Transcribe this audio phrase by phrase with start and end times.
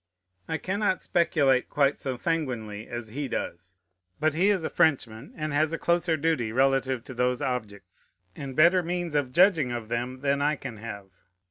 [0.47, 3.75] I cannot speculate quite so sanguinely as he does:
[4.19, 8.55] but he is a Frenchman, and has a closer duty relative to those objects, and
[8.55, 11.11] better means of judging of them, than I can have.